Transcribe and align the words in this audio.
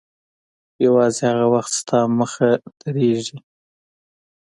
یوازې 0.85 1.21
هغه 1.31 1.45
وخت 1.53 1.71
ستا 1.79 1.99
مخته 2.19 2.49
درېږي. 2.81 3.37